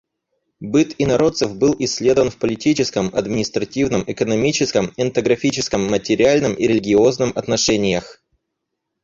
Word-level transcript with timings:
Быт 0.61 0.95
инородцев 0.97 1.55
был 1.57 1.75
исследован 1.77 2.31
в 2.31 2.37
политическом, 2.39 3.13
административном, 3.13 4.03
экономическом, 4.07 4.91
этнографическом, 4.97 5.85
материальном 5.91 6.55
и 6.55 6.65
религиозном 6.65 7.31
отношениях. 7.35 8.19